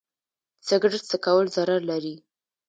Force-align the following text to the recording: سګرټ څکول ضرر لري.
سګرټ 0.67 1.01
څکول 1.11 1.45
ضرر 1.55 1.81
لري. 1.89 2.15